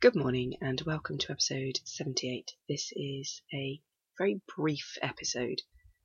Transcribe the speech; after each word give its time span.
Good 0.00 0.16
morning 0.16 0.54
and 0.62 0.80
welcome 0.86 1.18
to 1.18 1.32
episode 1.32 1.78
78. 1.84 2.52
This 2.66 2.90
is 2.96 3.42
a 3.52 3.82
very 4.16 4.40
brief 4.56 4.96
episode, 5.02 5.60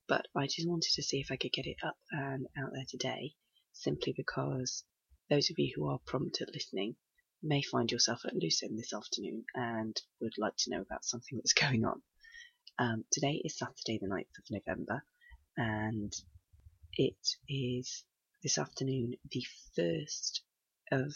but 0.06 0.26
I 0.36 0.48
just 0.48 0.68
wanted 0.68 0.92
to 0.96 1.02
see 1.02 1.18
if 1.18 1.30
I 1.30 1.36
could 1.36 1.54
get 1.54 1.66
it 1.66 1.78
up 1.82 1.96
and 2.10 2.46
out 2.58 2.72
there 2.74 2.84
today, 2.86 3.32
simply 3.72 4.12
because 4.14 4.84
those 5.30 5.48
of 5.48 5.58
you 5.58 5.72
who 5.74 5.88
are 5.88 5.98
prompt 6.04 6.42
at 6.42 6.52
listening 6.52 6.96
may 7.42 7.62
find 7.62 7.90
yourself 7.90 8.20
at 8.26 8.34
loose 8.34 8.60
this 8.60 8.92
afternoon 8.92 9.46
and 9.54 9.98
would 10.20 10.36
like 10.36 10.56
to 10.58 10.70
know 10.72 10.82
about 10.82 11.06
something 11.06 11.38
that's 11.38 11.54
going 11.58 11.86
on. 11.86 12.02
Um, 12.78 13.06
today 13.10 13.40
is 13.42 13.56
Saturday, 13.56 13.98
the 13.98 14.08
9th 14.08 14.38
of 14.38 14.44
November, 14.50 15.04
and 15.56 16.12
it 16.98 17.26
is 17.48 18.04
this 18.42 18.58
afternoon 18.58 19.14
the 19.30 19.46
first 19.74 20.42
of 20.92 21.14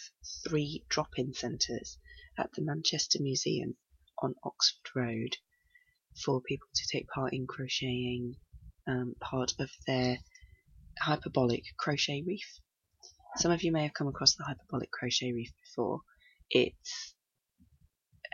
three 0.49 0.83
drop 0.89 1.19
in 1.19 1.35
centres 1.35 1.99
at 2.41 2.53
the 2.53 2.63
Manchester 2.63 3.19
Museum 3.21 3.77
on 4.19 4.35
Oxford 4.43 4.91
Road 4.97 5.37
for 6.25 6.41
people 6.41 6.69
to 6.75 6.89
take 6.91 7.09
part 7.09 7.33
in 7.33 7.47
crocheting 7.47 8.37
um, 8.87 9.15
part 9.21 9.53
of 9.59 9.71
their 9.87 10.19
hyperbolic 10.99 11.65
crochet 11.79 12.23
reef. 12.27 12.61
Some 13.37 13.53
of 13.53 13.63
you 13.63 13.73
may 13.73 13.85
have 13.85 13.95
come 13.95 14.09
across 14.09 14.35
the 14.35 14.45
hyperbolic 14.45 14.91
crochet 14.91 15.33
reef 15.33 15.53
before. 15.65 16.01
It's 16.51 17.15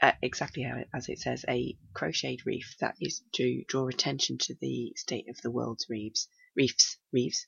uh, 0.01 0.13
exactly 0.23 0.63
how 0.63 0.79
it, 0.79 0.89
as 0.95 1.09
it 1.09 1.19
says, 1.19 1.45
a 1.49 1.77
crocheted 1.95 2.47
reef 2.47 2.77
that 2.81 2.97
is 3.01 3.23
to 3.35 3.65
draw 3.69 3.89
attention 3.89 4.39
to 4.39 4.55
the 4.61 4.93
state 4.97 5.29
of 5.29 5.41
the 5.43 5.51
world's 5.51 5.87
reefs, 5.89 6.29
reefs, 6.55 6.97
reefs, 7.13 7.47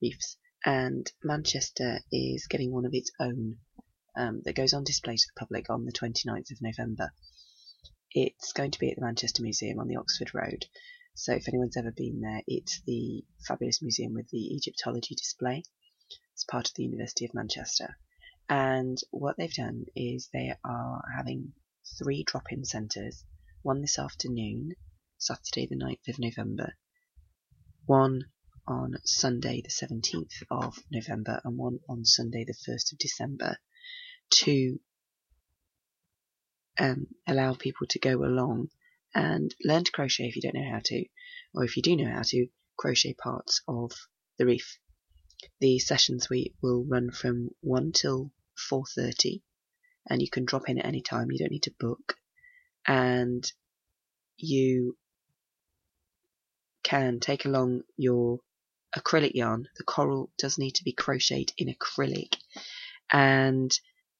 reefs, 0.00 0.36
and 0.64 1.10
Manchester 1.22 2.00
is 2.12 2.46
getting 2.46 2.72
one 2.72 2.84
of 2.84 2.94
its 2.94 3.10
own 3.20 3.58
um, 4.16 4.42
that 4.44 4.54
goes 4.56 4.72
on 4.72 4.84
display 4.84 5.16
to 5.16 5.26
the 5.26 5.38
public 5.38 5.70
on 5.70 5.84
the 5.84 5.92
29th 5.92 6.50
of 6.50 6.62
November. 6.62 7.12
It's 8.12 8.52
going 8.52 8.70
to 8.70 8.78
be 8.78 8.90
at 8.90 8.96
the 8.96 9.04
Manchester 9.04 9.42
Museum 9.42 9.80
on 9.80 9.88
the 9.88 9.96
Oxford 9.96 10.34
Road. 10.34 10.66
So 11.14 11.32
if 11.32 11.48
anyone's 11.48 11.76
ever 11.76 11.90
been 11.90 12.20
there, 12.20 12.42
it's 12.46 12.80
the 12.86 13.24
fabulous 13.46 13.82
museum 13.82 14.14
with 14.14 14.28
the 14.30 14.54
Egyptology 14.54 15.14
display. 15.14 15.62
It's 16.32 16.44
part 16.44 16.68
of 16.68 16.74
the 16.74 16.84
University 16.84 17.24
of 17.24 17.34
Manchester. 17.34 17.96
And 18.48 18.98
what 19.10 19.36
they've 19.36 19.52
done 19.52 19.86
is 19.96 20.28
they 20.32 20.52
are 20.64 21.02
having 21.16 21.52
three 21.98 22.24
drop-in 22.24 22.64
centres, 22.64 23.24
one 23.62 23.80
this 23.80 23.98
afternoon, 23.98 24.74
Saturday 25.18 25.66
the 25.66 25.76
9th 25.76 26.08
of 26.08 26.18
November, 26.18 26.76
one 27.86 28.24
on 28.66 28.94
Sunday 29.04 29.60
the 29.60 29.68
17th 29.68 30.42
of 30.50 30.78
November 30.90 31.40
and 31.44 31.56
one 31.56 31.80
on 31.88 32.04
Sunday 32.04 32.44
the 32.44 32.54
1st 32.54 32.92
of 32.92 32.98
December 32.98 33.58
to 34.30 34.78
um, 36.78 37.06
allow 37.26 37.54
people 37.54 37.86
to 37.88 37.98
go 37.98 38.24
along 38.24 38.68
and 39.14 39.54
learn 39.64 39.84
to 39.84 39.92
crochet 39.92 40.24
if 40.24 40.36
you 40.36 40.42
don't 40.42 40.54
know 40.54 40.70
how 40.70 40.80
to, 40.84 41.04
or 41.54 41.64
if 41.64 41.76
you 41.76 41.82
do 41.82 41.96
know 41.96 42.10
how 42.10 42.22
to, 42.22 42.48
crochet 42.76 43.14
parts 43.14 43.62
of 43.68 43.92
the 44.38 44.46
reef. 44.46 44.78
The 45.60 45.78
sessions 45.78 46.28
we 46.28 46.54
will 46.62 46.84
run 46.84 47.10
from 47.10 47.50
1 47.60 47.92
till 47.92 48.32
4.30 48.70 49.42
and 50.08 50.20
you 50.20 50.28
can 50.28 50.44
drop 50.44 50.68
in 50.68 50.78
at 50.78 50.84
any 50.84 51.00
time, 51.00 51.30
you 51.30 51.38
don't 51.38 51.52
need 51.52 51.62
to 51.64 51.74
book. 51.78 52.16
And 52.86 53.50
you 54.36 54.96
can 56.82 57.20
take 57.20 57.44
along 57.44 57.82
your 57.96 58.40
acrylic 58.96 59.34
yarn. 59.34 59.68
The 59.76 59.84
coral 59.84 60.30
does 60.38 60.58
need 60.58 60.72
to 60.76 60.84
be 60.84 60.92
crocheted 60.92 61.52
in 61.56 61.72
acrylic 61.72 62.36
and 63.12 63.72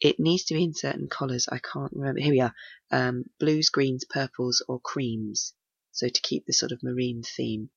it 0.05 0.21
needs 0.21 0.45
to 0.45 0.55
be 0.55 0.63
in 0.65 0.75
certain 0.75 1.09
colours. 1.09 1.49
I 1.51 1.59
can't 1.59 1.93
remember. 1.95 2.21
Here 2.21 2.33
we 2.33 2.41
are. 2.41 2.55
Um, 2.91 3.25
blues, 3.41 3.71
greens, 3.71 4.05
purples 4.05 4.63
or 4.69 4.79
creams. 4.79 5.55
So 5.93 6.09
to 6.09 6.21
keep 6.21 6.45
the 6.47 6.53
sort 6.53 6.73
of 6.73 6.83
marine 6.83 7.23
theme. 7.23 7.71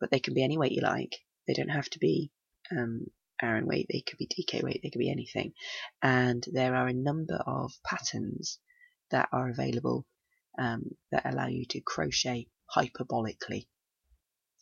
But 0.00 0.10
they 0.10 0.18
can 0.18 0.34
be 0.34 0.42
any 0.42 0.58
weight 0.58 0.72
you 0.72 0.82
like. 0.82 1.14
They 1.46 1.52
don't 1.52 1.68
have 1.68 1.88
to 1.90 1.98
be 1.98 2.30
um, 2.72 3.06
Aran 3.42 3.66
weight. 3.66 3.86
They 3.92 4.00
could 4.00 4.18
be 4.18 4.26
DK 4.26 4.62
weight. 4.62 4.80
They 4.82 4.90
could 4.90 4.98
be 4.98 5.10
anything. 5.10 5.52
And 6.02 6.44
there 6.50 6.74
are 6.74 6.88
a 6.88 6.94
number 6.94 7.36
of 7.36 7.72
patterns 7.84 8.58
that 9.10 9.28
are 9.30 9.50
available 9.50 10.06
um, 10.58 10.96
that 11.12 11.26
allow 11.26 11.48
you 11.48 11.66
to 11.66 11.80
crochet 11.80 12.48
hyperbolically 12.74 13.66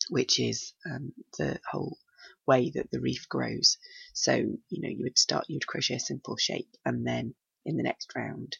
which 0.09 0.39
is 0.39 0.73
um, 0.89 1.13
the 1.37 1.59
whole 1.71 1.97
way 2.45 2.71
that 2.71 2.91
the 2.91 2.99
reef 2.99 3.27
grows. 3.29 3.77
So, 4.13 4.33
you 4.35 4.81
know, 4.81 4.89
you 4.89 5.03
would 5.03 5.17
start, 5.17 5.45
you 5.47 5.55
would 5.55 5.67
crochet 5.67 5.95
a 5.95 5.99
simple 5.99 6.37
shape, 6.37 6.69
and 6.85 7.05
then 7.05 7.35
in 7.65 7.77
the 7.77 7.83
next 7.83 8.11
round, 8.15 8.57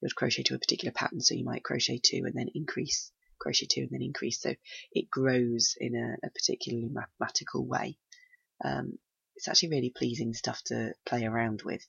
you 0.00 0.06
would 0.06 0.14
crochet 0.14 0.44
to 0.44 0.54
a 0.54 0.58
particular 0.58 0.92
pattern. 0.92 1.20
So 1.20 1.34
you 1.34 1.44
might 1.44 1.64
crochet 1.64 2.00
two 2.02 2.22
and 2.24 2.34
then 2.34 2.48
increase, 2.54 3.12
crochet 3.38 3.66
two 3.66 3.82
and 3.82 3.90
then 3.90 4.02
increase. 4.02 4.40
So 4.40 4.54
it 4.92 5.10
grows 5.10 5.76
in 5.78 5.94
a, 5.96 6.26
a 6.26 6.30
particularly 6.30 6.88
mathematical 6.88 7.66
way. 7.66 7.98
Um, 8.64 8.98
it's 9.36 9.48
actually 9.48 9.70
really 9.70 9.92
pleasing 9.96 10.34
stuff 10.34 10.62
to 10.66 10.94
play 11.06 11.24
around 11.24 11.62
with. 11.64 11.86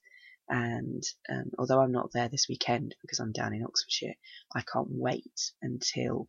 And 0.47 1.03
um, 1.29 1.51
although 1.57 1.79
I'm 1.79 1.91
not 1.91 2.11
there 2.11 2.27
this 2.27 2.47
weekend 2.50 2.95
because 3.01 3.19
I'm 3.19 3.31
down 3.31 3.53
in 3.53 3.63
Oxfordshire, 3.63 4.16
I 4.53 4.61
can't 4.61 4.89
wait 4.89 5.51
until 5.61 6.27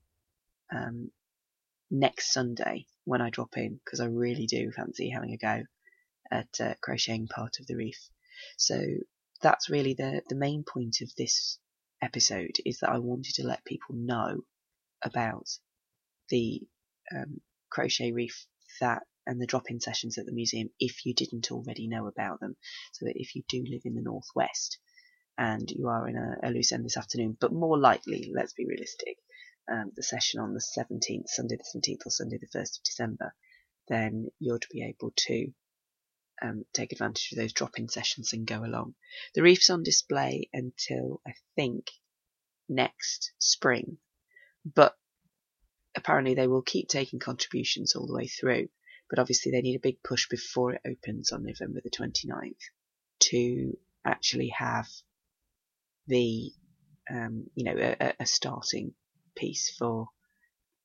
um, 0.74 1.10
next 1.90 2.32
Sunday 2.32 2.86
when 3.04 3.20
I 3.20 3.30
drop 3.30 3.56
in 3.56 3.80
because 3.84 4.00
I 4.00 4.06
really 4.06 4.46
do 4.46 4.70
fancy 4.70 5.10
having 5.10 5.32
a 5.32 5.36
go 5.36 5.62
at 6.30 6.60
uh, 6.60 6.74
crocheting 6.80 7.26
part 7.26 7.58
of 7.60 7.66
the 7.66 7.76
reef. 7.76 8.08
So 8.56 8.80
that's 9.42 9.70
really 9.70 9.94
the 9.94 10.22
the 10.28 10.36
main 10.36 10.64
point 10.64 11.00
of 11.02 11.12
this 11.16 11.58
episode 12.02 12.56
is 12.64 12.78
that 12.78 12.90
I 12.90 12.98
wanted 12.98 13.34
to 13.34 13.46
let 13.46 13.64
people 13.64 13.94
know 13.96 14.42
about 15.02 15.48
the 16.28 16.62
um, 17.14 17.40
crochet 17.70 18.12
reef 18.12 18.46
that 18.80 19.02
and 19.26 19.40
the 19.40 19.46
drop-in 19.46 19.80
sessions 19.80 20.16
at 20.18 20.26
the 20.26 20.32
museum 20.32 20.70
if 20.78 21.04
you 21.04 21.14
didn't 21.14 21.52
already 21.52 21.88
know 21.88 22.06
about 22.06 22.40
them. 22.40 22.56
So 22.92 23.06
that 23.06 23.20
if 23.20 23.34
you 23.34 23.42
do 23.48 23.64
live 23.68 23.82
in 23.84 23.94
the 23.94 24.02
northwest 24.02 24.78
and 25.40 25.70
you 25.70 25.88
are 25.88 26.06
in 26.06 26.16
a, 26.18 26.50
loose 26.50 26.70
end 26.70 26.84
this 26.84 26.98
afternoon, 26.98 27.34
but 27.40 27.50
more 27.50 27.78
likely, 27.78 28.30
let's 28.34 28.52
be 28.52 28.66
realistic, 28.66 29.16
um, 29.72 29.90
the 29.96 30.02
session 30.02 30.38
on 30.38 30.52
the 30.52 30.60
17th, 30.60 31.28
Sunday 31.28 31.56
the 31.56 31.80
17th 31.80 32.04
or 32.04 32.10
Sunday 32.10 32.36
the 32.36 32.58
1st 32.58 32.76
of 32.76 32.84
December, 32.84 33.34
then 33.88 34.28
you'll 34.38 34.58
be 34.70 34.84
able 34.84 35.14
to 35.16 35.50
um, 36.42 36.66
take 36.74 36.92
advantage 36.92 37.32
of 37.32 37.38
those 37.38 37.54
drop-in 37.54 37.88
sessions 37.88 38.34
and 38.34 38.46
go 38.46 38.62
along. 38.62 38.94
The 39.34 39.40
reef's 39.40 39.70
on 39.70 39.82
display 39.82 40.50
until 40.52 41.22
I 41.26 41.32
think 41.56 41.90
next 42.68 43.32
spring, 43.38 43.96
but 44.66 44.94
apparently 45.96 46.34
they 46.34 46.48
will 46.48 46.60
keep 46.60 46.88
taking 46.88 47.18
contributions 47.18 47.96
all 47.96 48.06
the 48.06 48.14
way 48.14 48.26
through. 48.26 48.68
But 49.08 49.18
obviously 49.18 49.52
they 49.52 49.62
need 49.62 49.76
a 49.76 49.80
big 49.80 50.02
push 50.02 50.28
before 50.28 50.74
it 50.74 50.82
opens 50.86 51.32
on 51.32 51.44
November 51.44 51.80
the 51.82 51.88
29th 51.88 52.60
to 53.20 53.78
actually 54.04 54.48
have 54.48 54.86
the 56.10 56.52
um, 57.10 57.46
you 57.54 57.64
know 57.64 57.94
a, 58.00 58.14
a 58.20 58.26
starting 58.26 58.92
piece 59.36 59.74
for 59.78 60.08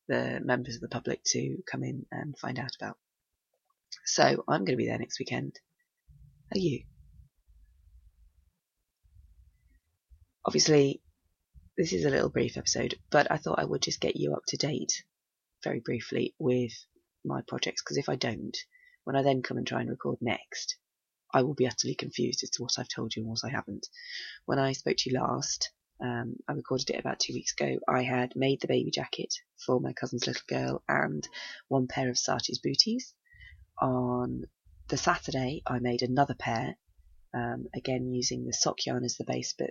the 0.08 0.40
members 0.42 0.76
of 0.76 0.80
the 0.80 0.88
public 0.88 1.22
to 1.24 1.58
come 1.70 1.82
in 1.82 2.06
and 2.10 2.38
find 2.38 2.58
out 2.58 2.70
about. 2.80 2.96
So 4.04 4.44
I'm 4.48 4.64
going 4.64 4.76
to 4.76 4.76
be 4.76 4.86
there 4.86 4.98
next 4.98 5.18
weekend. 5.18 5.58
Are 6.54 6.58
you? 6.58 6.84
Obviously, 10.44 11.02
this 11.76 11.92
is 11.92 12.04
a 12.04 12.10
little 12.10 12.30
brief 12.30 12.56
episode, 12.56 12.94
but 13.10 13.30
I 13.30 13.36
thought 13.36 13.58
I 13.58 13.64
would 13.64 13.82
just 13.82 14.00
get 14.00 14.16
you 14.16 14.32
up 14.34 14.44
to 14.48 14.56
date 14.56 15.02
very 15.64 15.80
briefly 15.80 16.34
with 16.38 16.72
my 17.24 17.42
projects 17.48 17.82
because 17.82 17.96
if 17.96 18.08
I 18.08 18.14
don't, 18.14 18.56
when 19.04 19.16
I 19.16 19.22
then 19.22 19.42
come 19.42 19.56
and 19.56 19.66
try 19.66 19.80
and 19.80 19.90
record 19.90 20.18
next, 20.20 20.76
I 21.32 21.42
will 21.42 21.54
be 21.54 21.66
utterly 21.66 21.94
confused 21.94 22.42
as 22.42 22.50
to 22.50 22.62
what 22.62 22.78
I've 22.78 22.88
told 22.88 23.14
you 23.14 23.22
and 23.22 23.30
what 23.30 23.44
I 23.44 23.50
haven't. 23.50 23.88
When 24.44 24.58
I 24.58 24.72
spoke 24.72 24.96
to 24.98 25.10
you 25.10 25.18
last, 25.18 25.70
um, 26.00 26.36
I 26.48 26.52
recorded 26.52 26.90
it 26.90 27.00
about 27.00 27.20
two 27.20 27.32
weeks 27.32 27.52
ago. 27.52 27.78
I 27.88 28.02
had 28.02 28.36
made 28.36 28.60
the 28.60 28.68
baby 28.68 28.90
jacket 28.90 29.34
for 29.64 29.80
my 29.80 29.92
cousin's 29.92 30.26
little 30.26 30.42
girl 30.46 30.82
and 30.88 31.26
one 31.68 31.86
pair 31.86 32.10
of 32.10 32.18
Saartje's 32.18 32.58
booties. 32.58 33.14
On 33.80 34.44
the 34.88 34.96
Saturday, 34.96 35.62
I 35.66 35.78
made 35.78 36.02
another 36.02 36.34
pair, 36.34 36.76
um, 37.34 37.66
again 37.74 38.12
using 38.12 38.44
the 38.44 38.52
sock 38.52 38.84
yarn 38.86 39.04
as 39.04 39.16
the 39.16 39.24
base, 39.24 39.54
but 39.56 39.70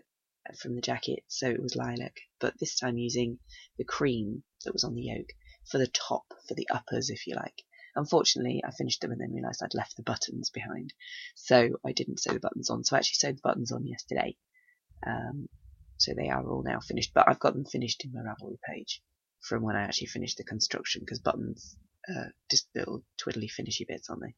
from 0.59 0.75
the 0.75 0.81
jacket, 0.81 1.23
so 1.27 1.49
it 1.49 1.61
was 1.61 1.75
lilac, 1.75 2.17
but 2.39 2.53
this 2.59 2.77
time 2.77 2.97
using 2.97 3.39
the 3.77 3.83
cream 3.83 4.43
that 4.63 4.73
was 4.73 4.83
on 4.83 4.93
the 4.93 5.01
yoke 5.01 5.33
for 5.69 5.79
the 5.79 5.87
top, 5.87 6.25
for 6.47 6.53
the 6.53 6.69
uppers, 6.69 7.09
if 7.09 7.25
you 7.25 7.35
like. 7.35 7.64
Unfortunately, 7.95 8.61
I 8.65 8.71
finished 8.71 9.01
them 9.01 9.11
and 9.11 9.21
then 9.21 9.33
realised 9.33 9.61
I'd 9.63 9.73
left 9.73 9.95
the 9.95 10.03
buttons 10.03 10.49
behind, 10.49 10.93
so 11.35 11.79
I 11.85 11.93
didn't 11.93 12.19
sew 12.19 12.33
the 12.33 12.39
buttons 12.39 12.69
on. 12.69 12.83
So 12.83 12.95
I 12.95 12.99
actually 12.99 13.15
sewed 13.15 13.37
the 13.37 13.47
buttons 13.47 13.71
on 13.71 13.87
yesterday. 13.87 14.35
Um, 15.05 15.47
so 15.97 16.13
they 16.13 16.29
are 16.29 16.45
all 16.45 16.63
now 16.63 16.79
finished, 16.79 17.13
but 17.13 17.27
I've 17.27 17.39
got 17.39 17.53
them 17.53 17.65
finished 17.65 18.03
in 18.03 18.11
my 18.11 18.19
Ravelry 18.19 18.59
page 18.67 19.01
from 19.39 19.63
when 19.63 19.75
I 19.75 19.83
actually 19.83 20.07
finished 20.07 20.37
the 20.37 20.43
construction 20.43 21.01
because 21.01 21.19
buttons, 21.19 21.77
uh, 22.09 22.29
just 22.49 22.67
little 22.75 23.03
twiddly 23.17 23.49
finishy 23.49 23.85
bits 23.87 24.09
on 24.09 24.19
they? 24.19 24.35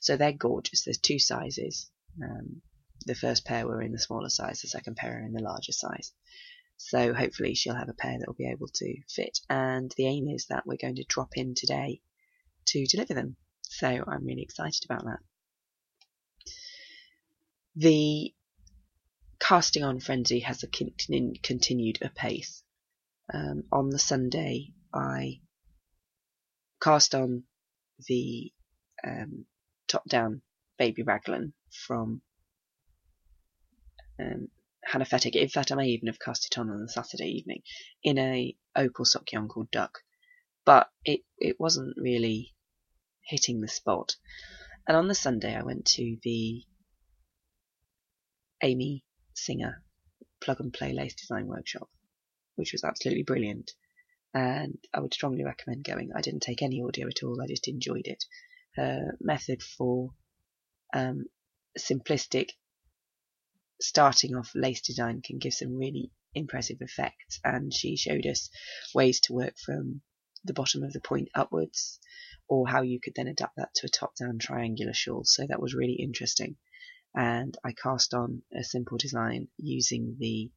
So 0.00 0.16
they're 0.16 0.32
gorgeous. 0.32 0.84
There's 0.84 0.98
two 0.98 1.18
sizes. 1.18 1.90
Um, 2.22 2.62
the 3.04 3.14
first 3.14 3.44
pair 3.44 3.66
were 3.66 3.82
in 3.82 3.92
the 3.92 3.98
smaller 3.98 4.30
size, 4.30 4.62
the 4.62 4.68
second 4.68 4.96
pair 4.96 5.18
are 5.18 5.26
in 5.26 5.32
the 5.32 5.42
larger 5.42 5.72
size. 5.72 6.12
So 6.78 7.14
hopefully 7.14 7.54
she'll 7.54 7.74
have 7.74 7.88
a 7.88 7.94
pair 7.94 8.18
that 8.18 8.26
will 8.26 8.34
be 8.34 8.50
able 8.50 8.68
to 8.68 8.96
fit. 9.08 9.38
And 9.48 9.92
the 9.96 10.06
aim 10.06 10.28
is 10.28 10.46
that 10.46 10.66
we're 10.66 10.76
going 10.76 10.96
to 10.96 11.04
drop 11.04 11.36
in 11.36 11.54
today 11.54 12.00
to 12.66 12.86
deliver 12.86 13.14
them. 13.14 13.36
So 13.62 13.88
I'm 13.88 14.24
really 14.24 14.42
excited 14.42 14.84
about 14.84 15.04
that. 15.04 15.18
The 17.76 18.32
casting 19.38 19.84
on 19.84 20.00
frenzy 20.00 20.40
has 20.40 20.62
continu- 20.62 21.42
continued 21.42 21.98
apace. 22.02 22.62
Um, 23.32 23.64
on 23.72 23.90
the 23.90 23.98
Sunday, 23.98 24.72
I 24.94 25.40
cast 26.80 27.14
on 27.14 27.42
the 28.06 28.52
um, 29.04 29.46
top-down 29.88 30.42
baby 30.78 31.02
raglan 31.02 31.52
from 31.70 32.22
um. 34.20 34.48
In 34.94 35.04
fact, 35.04 35.72
I 35.72 35.74
may 35.74 35.88
even 35.88 36.06
have 36.06 36.20
cast 36.20 36.46
it 36.46 36.58
on 36.58 36.70
on 36.70 36.80
the 36.80 36.88
Saturday 36.88 37.26
evening 37.26 37.62
in 38.04 38.18
a 38.18 38.56
opal 38.76 39.04
sock 39.04 39.32
yarn 39.32 39.48
called 39.48 39.70
Duck, 39.72 39.98
but 40.64 40.88
it 41.04 41.22
it 41.38 41.58
wasn't 41.58 41.96
really 41.96 42.54
hitting 43.26 43.60
the 43.60 43.68
spot. 43.68 44.16
And 44.86 44.96
on 44.96 45.08
the 45.08 45.14
Sunday, 45.14 45.54
I 45.54 45.62
went 45.62 45.84
to 45.96 46.16
the 46.22 46.64
Amy 48.62 49.04
Singer 49.34 49.82
plug 50.40 50.60
and 50.60 50.72
play 50.72 50.92
lace 50.92 51.14
design 51.14 51.46
workshop, 51.46 51.88
which 52.54 52.72
was 52.72 52.84
absolutely 52.84 53.24
brilliant. 53.24 53.72
And 54.32 54.78
I 54.94 55.00
would 55.00 55.14
strongly 55.14 55.44
recommend 55.44 55.84
going. 55.84 56.10
I 56.14 56.20
didn't 56.20 56.42
take 56.42 56.62
any 56.62 56.82
audio 56.82 57.08
at 57.08 57.22
all, 57.22 57.40
I 57.40 57.46
just 57.46 57.68
enjoyed 57.68 58.06
it. 58.06 58.24
Her 58.74 59.16
method 59.20 59.62
for 59.62 60.10
um, 60.94 61.24
simplistic 61.78 62.50
starting 63.80 64.34
off 64.34 64.52
lace 64.54 64.80
design 64.80 65.20
can 65.22 65.38
give 65.38 65.54
some 65.54 65.76
really 65.76 66.10
impressive 66.34 66.78
effects. 66.80 67.40
And 67.44 67.72
she 67.72 67.96
showed 67.96 68.26
us 68.26 68.50
ways 68.94 69.20
to 69.20 69.32
work 69.32 69.54
from 69.58 70.02
the 70.44 70.54
bottom 70.54 70.82
of 70.82 70.92
the 70.92 71.00
point 71.00 71.28
upwards, 71.34 71.98
or 72.48 72.68
how 72.68 72.82
you 72.82 73.00
could 73.00 73.14
then 73.14 73.26
adapt 73.28 73.56
that 73.56 73.74
to 73.74 73.86
a 73.86 73.90
top 73.90 74.14
down 74.16 74.38
triangular 74.38 74.94
shawl. 74.94 75.24
So 75.24 75.46
that 75.46 75.60
was 75.60 75.74
really 75.74 75.94
interesting. 75.94 76.56
And 77.14 77.56
I 77.64 77.72
cast 77.72 78.14
on 78.14 78.42
a 78.54 78.62
simple 78.62 78.98
design 78.98 79.48
using 79.56 80.16
the 80.18 80.50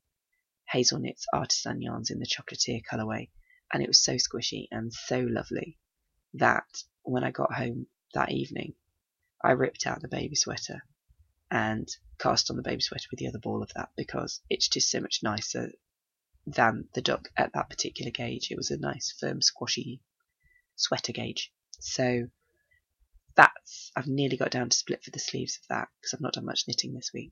Hazelknits 0.73 1.23
artisan 1.33 1.81
yarns 1.81 2.11
in 2.11 2.19
the 2.19 2.27
chocolatier 2.27 2.81
colorway. 2.83 3.29
And 3.73 3.81
it 3.81 3.87
was 3.87 4.03
so 4.03 4.15
squishy 4.15 4.67
and 4.71 4.91
so 4.91 5.19
lovely 5.19 5.77
that 6.35 6.67
when 7.03 7.23
I 7.23 7.31
got 7.31 7.53
home 7.53 7.87
that 8.13 8.31
evening, 8.31 8.73
I 9.43 9.51
ripped 9.51 9.87
out 9.87 10.01
the 10.01 10.07
baby 10.07 10.35
sweater 10.35 10.83
and 11.49 11.87
cast 12.19 12.49
on 12.49 12.57
the 12.57 12.61
baby 12.61 12.81
sweater 12.81 13.07
with 13.09 13.19
the 13.19 13.27
other 13.27 13.39
ball 13.39 13.63
of 13.63 13.71
that 13.75 13.89
because 13.95 14.41
it's 14.49 14.67
just 14.67 14.89
so 14.89 14.99
much 14.99 15.23
nicer 15.23 15.71
than 16.45 16.87
the 16.93 17.01
duck 17.01 17.29
at 17.37 17.53
that 17.53 17.69
particular 17.69 18.11
gauge. 18.11 18.51
It 18.51 18.57
was 18.57 18.71
a 18.71 18.77
nice, 18.77 19.15
firm, 19.19 19.41
squashy 19.41 20.01
sweater 20.75 21.13
gauge. 21.13 21.53
So 21.79 22.27
that's, 23.35 23.91
I've 23.95 24.07
nearly 24.07 24.37
got 24.37 24.51
down 24.51 24.69
to 24.69 24.77
split 24.77 25.03
for 25.03 25.11
the 25.11 25.19
sleeves 25.19 25.57
of 25.57 25.67
that 25.69 25.87
because 25.99 26.13
I've 26.13 26.21
not 26.21 26.33
done 26.33 26.45
much 26.45 26.65
knitting 26.67 26.93
this 26.93 27.11
week. 27.13 27.31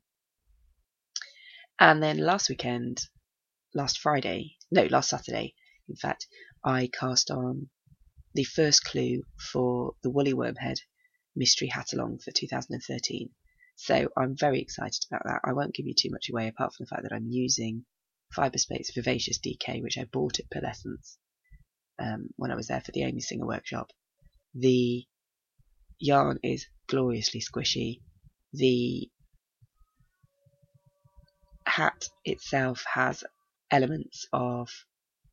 And 1.80 2.02
then 2.02 2.18
last 2.18 2.50
weekend, 2.50 3.02
last 3.74 4.00
Friday, 4.00 4.56
no, 4.72 4.86
last 4.86 5.10
Saturday, 5.10 5.54
in 5.88 5.96
fact, 5.96 6.28
I 6.64 6.90
cast 6.92 7.30
on 7.30 7.70
the 8.34 8.44
first 8.44 8.84
clue 8.84 9.24
for 9.52 9.94
the 10.04 10.10
Woolly 10.10 10.34
Wormhead 10.34 10.78
Mystery 11.36 11.68
Hat 11.68 11.94
Along 11.94 12.20
for 12.20 12.32
2013. 12.32 13.30
So 13.76 14.10
I'm 14.18 14.36
very 14.36 14.60
excited 14.60 15.06
about 15.10 15.24
that. 15.26 15.42
I 15.44 15.54
won't 15.54 15.76
give 15.76 15.86
you 15.86 15.94
too 15.94 16.10
much 16.10 16.30
away 16.30 16.48
apart 16.48 16.74
from 16.74 16.86
the 16.86 16.88
fact 16.88 17.04
that 17.04 17.14
I'm 17.14 17.28
using 17.30 17.86
Fyberspates 18.36 18.94
Vivacious 18.94 19.40
DK, 19.40 19.84
which 19.84 19.98
I 19.98 20.06
bought 20.06 20.40
at 20.40 20.50
Purlescence 20.50 21.18
um, 22.00 22.30
when 22.38 22.52
I 22.52 22.56
was 22.56 22.68
there 22.68 22.82
for 22.82 22.92
the 22.92 23.04
Amy 23.04 23.22
Singer 23.22 23.46
workshop. 23.46 23.92
The 24.60 25.06
yarn 26.00 26.40
is 26.42 26.66
gloriously 26.88 27.42
squishy. 27.42 28.02
The 28.54 29.12
hat 31.68 32.10
itself 32.26 32.84
has 32.92 33.24
elements 33.70 34.26
of 34.34 34.70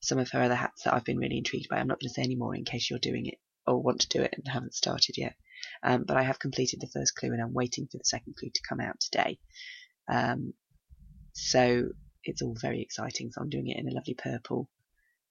some 0.00 0.18
of 0.18 0.30
her 0.32 0.42
other 0.42 0.54
hats 0.54 0.82
that 0.82 0.92
I've 0.92 1.04
been 1.04 1.16
really 1.16 1.38
intrigued 1.38 1.70
by. 1.70 1.78
I'm 1.78 1.86
not 1.86 2.00
going 2.00 2.08
to 2.08 2.14
say 2.14 2.22
any 2.22 2.36
more 2.36 2.54
in 2.54 2.66
case 2.66 2.90
you're 2.90 2.98
doing 2.98 3.24
it 3.24 3.38
or 3.66 3.82
want 3.82 4.02
to 4.02 4.08
do 4.08 4.20
it 4.20 4.34
and 4.36 4.46
haven't 4.46 4.74
started 4.74 5.16
yet. 5.16 5.36
Um, 5.82 6.04
but 6.06 6.18
I 6.18 6.22
have 6.22 6.38
completed 6.38 6.82
the 6.82 6.88
first 6.88 7.14
clue 7.14 7.32
and 7.32 7.40
I'm 7.40 7.54
waiting 7.54 7.86
for 7.86 7.96
the 7.96 8.04
second 8.04 8.36
clue 8.36 8.50
to 8.50 8.68
come 8.68 8.80
out 8.80 9.00
today. 9.00 9.38
Um, 10.06 10.52
so 11.32 11.88
it's 12.24 12.42
all 12.42 12.56
very 12.60 12.82
exciting. 12.82 13.32
So 13.32 13.40
I'm 13.40 13.48
doing 13.48 13.68
it 13.68 13.78
in 13.78 13.88
a 13.88 13.94
lovely 13.94 14.14
purple. 14.14 14.68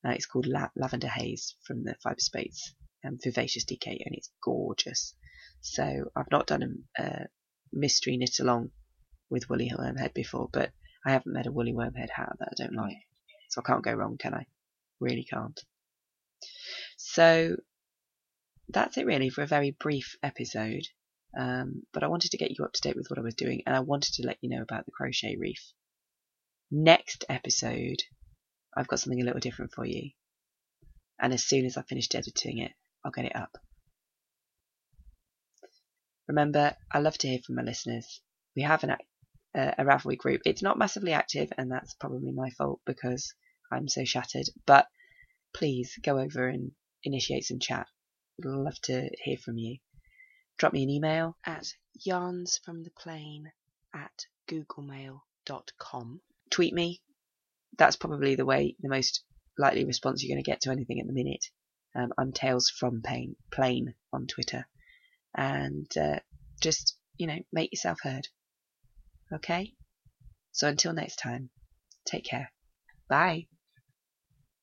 Uh, 0.04 0.12
it's 0.12 0.26
called 0.26 0.48
La- 0.48 0.72
Lavender 0.76 1.08
Haze 1.08 1.56
from 1.68 1.84
the 1.84 1.96
Fyberspates 2.04 2.72
um, 3.06 3.18
Vivacious 3.22 3.66
DK 3.66 3.88
and 3.88 4.16
it's 4.16 4.30
gorgeous. 4.44 5.16
So 5.62 6.12
I've 6.16 6.32
not 6.32 6.48
done 6.48 6.84
a, 6.98 7.02
a 7.02 7.26
mystery 7.72 8.18
knit 8.18 8.40
along 8.40 8.72
with 9.30 9.50
woolly 9.50 9.72
wormhead 9.76 10.14
before, 10.14 10.50
but 10.52 10.72
I 11.06 11.12
haven't 11.12 11.34
met 11.34 11.48
a 11.48 11.52
woolly 11.52 11.74
wormhead 11.74 12.10
hat 12.10 12.34
that 12.40 12.50
I 12.52 12.56
don't 12.64 12.76
like. 12.76 12.98
So 13.50 13.62
I 13.62 13.68
can't 13.68 13.84
go 13.84 13.94
wrong, 13.94 14.18
can 14.18 14.34
I? 14.34 14.46
Really 15.00 15.24
can't. 15.24 15.60
So 16.98 17.58
that's 18.70 18.98
it 18.98 19.06
really 19.06 19.30
for 19.30 19.42
a 19.42 19.48
very 19.48 19.72
brief 19.72 20.16
episode. 20.24 20.88
Um, 21.38 21.84
but 21.94 22.04
I 22.04 22.08
wanted 22.08 22.32
to 22.32 22.38
get 22.38 22.52
you 22.52 22.64
up 22.64 22.74
to 22.74 22.82
date 22.82 22.96
with 22.96 23.08
what 23.10 23.20
I 23.20 23.24
was 23.24 23.36
doing, 23.36 23.64
and 23.66 23.76
I 23.76 23.80
wanted 23.80 24.14
to 24.16 24.28
let 24.28 24.38
you 24.42 24.50
know 24.50 24.62
about 24.62 24.86
the 24.86 24.92
crochet 24.92 25.36
reef. 25.36 25.74
Next 26.70 27.26
episode, 27.28 28.04
I've 28.76 28.88
got 28.88 29.00
something 29.00 29.22
a 29.22 29.26
little 29.26 29.40
different 29.40 29.74
for 29.74 29.86
you. 29.86 30.12
And 31.20 31.34
as 31.34 31.44
soon 31.44 31.66
as 31.66 31.78
I've 31.78 31.88
finished 31.88 32.16
editing 32.16 32.60
it, 32.60 32.72
I'll 33.04 33.12
get 33.12 33.26
it 33.26 33.36
up. 33.36 33.58
Remember, 36.28 36.76
I 36.92 37.00
love 37.00 37.18
to 37.20 37.28
hear 37.28 37.40
from 37.46 37.56
my 37.56 37.64
listeners. 37.64 38.22
We 38.56 38.62
have 38.62 38.84
an, 38.84 38.92
uh, 38.92 38.96
a 39.78 39.84
Ravelry 39.84 40.18
group. 40.18 40.42
It's 40.46 40.62
not 40.62 40.78
massively 40.78 41.12
active, 41.12 41.52
and 41.58 41.72
that's 41.72 41.94
probably 41.96 42.32
my 42.32 42.50
fault 42.52 42.80
because 42.86 43.34
I'm 43.72 43.88
so 43.88 44.06
shattered. 44.06 44.48
But 44.66 44.88
please 45.54 45.98
go 46.02 46.20
over 46.20 46.48
and 46.48 46.72
initiate 47.04 47.44
some 47.44 47.60
chat. 47.60 47.88
I'd 48.40 48.46
love 48.46 48.80
to 48.84 49.10
hear 49.22 49.38
from 49.38 49.58
you. 49.58 49.80
Drop 50.58 50.74
me 50.74 50.84
an 50.84 50.90
email 50.90 51.38
at 51.46 51.74
yarnsfromtheplane 52.08 53.46
at 53.94 54.26
googlemail.com. 54.48 56.22
Tweet 56.50 56.74
me. 56.74 57.02
That's 57.78 57.96
probably 57.96 58.36
the 58.36 58.46
way, 58.46 58.76
the 58.80 58.90
most 58.90 59.24
likely 59.58 59.86
response 59.86 60.24
you're 60.24 60.34
going 60.34 60.44
to 60.44 60.50
get 60.50 60.62
to 60.62 60.72
anything 60.72 61.00
at 61.00 61.08
the 61.08 61.14
minute. 61.14 61.46
Um, 61.96 62.14
I'm 62.18 62.32
Tales 62.32 62.70
from 62.70 63.02
Pain, 63.02 63.36
Plane 63.52 63.94
on 64.12 64.28
Twitter. 64.28 64.68
And 65.36 65.90
uh, 65.98 66.20
just, 66.62 66.98
you 67.18 67.28
know, 67.28 67.40
make 67.52 67.72
yourself 67.72 68.00
heard. 68.02 68.28
Okay? 69.32 69.74
So 70.52 70.68
until 70.68 70.94
next 70.94 71.18
time, 71.18 71.50
take 72.06 72.26
care. 72.26 72.52
Bye. 73.08 73.48